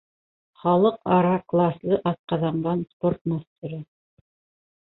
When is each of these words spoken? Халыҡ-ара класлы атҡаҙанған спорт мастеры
Халыҡ-ара 0.61 1.33
класлы 1.53 1.99
атҡаҙанған 2.13 2.81
спорт 2.95 3.23
мастеры 3.35 3.83